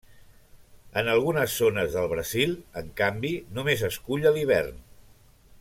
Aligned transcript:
En 1.01 1.11
algunes 1.15 1.57
zones 1.57 1.93
del 1.99 2.09
Brasil, 2.15 2.57
en 2.83 2.91
canvi, 3.05 3.33
només 3.59 3.87
es 3.93 4.03
cull 4.09 4.29
a 4.31 4.37
l'hivern. 4.39 4.85